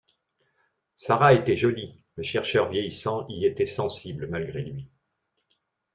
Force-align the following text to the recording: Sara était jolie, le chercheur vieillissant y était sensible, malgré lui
Sara 0.95 1.35
était 1.35 1.55
jolie, 1.57 2.03
le 2.15 2.23
chercheur 2.23 2.71
vieillissant 2.71 3.27
y 3.29 3.45
était 3.45 3.67
sensible, 3.67 4.25
malgré 4.31 4.63
lui 4.63 4.89